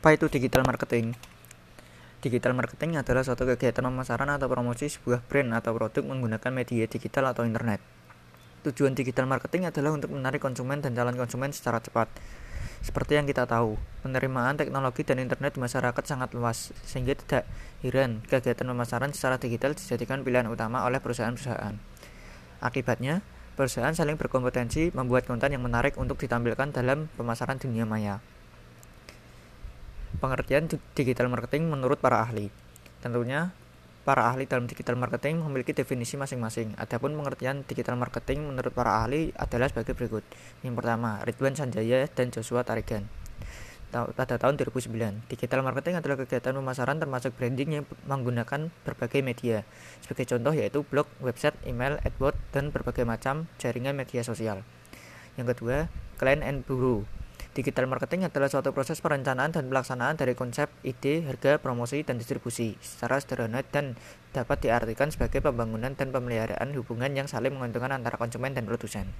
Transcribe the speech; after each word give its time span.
Apa 0.00 0.16
itu 0.16 0.32
digital 0.32 0.64
marketing? 0.64 1.12
Digital 2.24 2.56
marketing 2.56 2.96
adalah 2.96 3.20
suatu 3.20 3.44
kegiatan 3.44 3.84
pemasaran 3.84 4.32
atau 4.32 4.48
promosi 4.48 4.88
sebuah 4.88 5.20
brand 5.28 5.52
atau 5.52 5.76
produk 5.76 6.00
menggunakan 6.00 6.56
media 6.56 6.88
digital 6.88 7.28
atau 7.28 7.44
internet. 7.44 7.84
Tujuan 8.64 8.96
digital 8.96 9.28
marketing 9.28 9.68
adalah 9.68 9.92
untuk 9.92 10.08
menarik 10.16 10.40
konsumen 10.40 10.80
dan 10.80 10.96
calon 10.96 11.20
konsumen 11.20 11.52
secara 11.52 11.84
cepat. 11.84 12.08
Seperti 12.80 13.20
yang 13.20 13.28
kita 13.28 13.44
tahu, 13.44 13.76
penerimaan 14.00 14.56
teknologi 14.56 15.04
dan 15.04 15.20
internet 15.20 15.60
di 15.60 15.68
masyarakat 15.68 16.04
sangat 16.08 16.32
luas, 16.32 16.72
sehingga 16.80 17.12
tidak 17.20 17.44
heran 17.84 18.24
kegiatan 18.24 18.72
pemasaran 18.72 19.12
secara 19.12 19.36
digital 19.36 19.76
dijadikan 19.76 20.24
pilihan 20.24 20.48
utama 20.48 20.80
oleh 20.88 20.96
perusahaan-perusahaan. 21.04 21.76
Akibatnya, 22.64 23.20
perusahaan 23.52 23.92
saling 23.92 24.16
berkompetensi 24.16 24.96
membuat 24.96 25.28
konten 25.28 25.52
yang 25.52 25.60
menarik 25.60 26.00
untuk 26.00 26.16
ditampilkan 26.16 26.72
dalam 26.72 27.12
pemasaran 27.20 27.60
dunia 27.60 27.84
maya. 27.84 28.24
Pengertian 30.20 30.68
digital 30.92 31.32
marketing 31.32 31.72
menurut 31.72 31.96
para 31.96 32.20
ahli. 32.20 32.52
Tentunya, 33.00 33.56
para 34.04 34.28
ahli 34.28 34.44
dalam 34.44 34.68
digital 34.68 35.00
marketing 35.00 35.40
memiliki 35.40 35.72
definisi 35.72 36.20
masing-masing. 36.20 36.76
Adapun 36.76 37.16
pengertian 37.16 37.64
digital 37.64 37.96
marketing 37.96 38.44
menurut 38.52 38.68
para 38.76 39.00
ahli 39.00 39.32
adalah 39.40 39.72
sebagai 39.72 39.96
berikut. 39.96 40.20
Yang 40.60 40.76
pertama, 40.76 41.24
Ridwan 41.24 41.56
Sanjaya 41.56 42.04
dan 42.04 42.28
Joshua 42.28 42.60
Tarigan. 42.68 43.08
Pada 43.90 44.38
tahun 44.38 44.54
2009, 44.54 45.26
digital 45.26 45.66
marketing 45.66 45.98
adalah 45.98 46.20
kegiatan 46.20 46.54
pemasaran 46.54 47.00
termasuk 47.00 47.34
branding 47.34 47.80
yang 47.80 47.84
menggunakan 48.06 48.70
berbagai 48.84 49.18
media. 49.24 49.64
Sebagai 50.04 50.30
contoh 50.30 50.52
yaitu 50.54 50.84
blog, 50.86 51.08
website, 51.18 51.58
email, 51.66 51.96
AdWords, 52.04 52.38
dan 52.54 52.70
berbagai 52.70 53.02
macam 53.02 53.50
jaringan 53.58 53.96
media 53.96 54.22
sosial. 54.22 54.62
Yang 55.34 55.56
kedua, 55.56 55.88
Client 56.20 56.44
and 56.44 56.62
Bureau 56.68 57.08
Digital 57.50 57.90
marketing 57.90 58.30
adalah 58.30 58.46
suatu 58.46 58.70
proses 58.70 59.02
perencanaan 59.02 59.50
dan 59.50 59.66
pelaksanaan 59.66 60.14
dari 60.14 60.38
konsep, 60.38 60.70
ide, 60.86 61.26
harga, 61.26 61.58
promosi, 61.58 62.06
dan 62.06 62.14
distribusi 62.14 62.78
secara 62.78 63.18
sederhana 63.18 63.66
dan 63.66 63.98
dapat 64.30 64.62
diartikan 64.62 65.10
sebagai 65.10 65.42
pembangunan 65.42 65.98
dan 65.98 66.14
pemeliharaan 66.14 66.70
hubungan 66.78 67.10
yang 67.10 67.26
saling 67.26 67.50
menguntungkan 67.50 67.90
antara 67.90 68.14
konsumen 68.22 68.54
dan 68.54 68.70
produsen. 68.70 69.10